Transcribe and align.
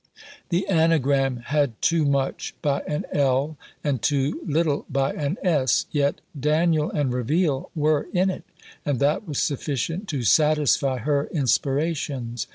The 0.49 0.67
anagram 0.67 1.37
had 1.45 1.79
too 1.79 2.05
much 2.07 2.55
by 2.63 2.79
an 2.87 3.05
L, 3.13 3.55
and 3.83 4.01
too 4.01 4.41
little 4.47 4.83
by 4.89 5.13
an 5.13 5.37
s; 5.43 5.85
yet 5.91 6.21
Daniel 6.39 6.89
and 6.89 7.13
reveal 7.13 7.69
were 7.75 8.07
in 8.11 8.31
it, 8.31 8.43
and 8.83 8.99
that 8.99 9.27
was 9.27 9.37
sufficient 9.39 10.07
to 10.07 10.23
satisfy 10.23 10.97
her 10.97 11.25
inspirations. 11.27 12.47